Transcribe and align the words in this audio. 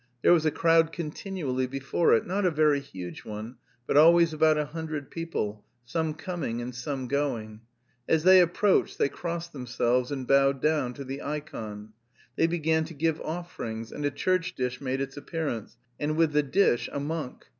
There 0.23 0.33
was 0.33 0.47
a 0.47 0.49
crowd 0.49 0.91
continually 0.91 1.67
before 1.67 2.15
it, 2.15 2.25
not 2.25 2.43
a 2.43 2.49
very 2.49 2.79
huge 2.79 3.23
one, 3.23 3.57
but 3.85 3.97
always 3.97 4.33
about 4.33 4.57
a 4.57 4.65
hundred 4.65 5.11
people, 5.11 5.63
some 5.85 6.15
coming 6.15 6.59
and 6.59 6.73
some 6.73 7.07
going. 7.07 7.61
As 8.09 8.23
they 8.23 8.41
approached 8.41 8.97
they 8.97 9.09
crossed 9.09 9.53
themselves 9.53 10.11
and 10.11 10.25
bowed 10.27 10.59
down 10.59 10.95
to 10.95 11.03
the 11.03 11.21
ikon. 11.21 11.93
They 12.35 12.47
began 12.47 12.83
to 12.85 12.95
give 12.95 13.21
offerings, 13.21 13.91
and 13.91 14.03
a 14.03 14.09
church 14.09 14.55
dish 14.55 14.81
made 14.81 15.01
its 15.01 15.17
appearance, 15.17 15.77
and 15.99 16.15
with 16.17 16.31
the 16.31 16.41
dish 16.41 16.89
a 16.91 16.99
monk. 16.99 17.45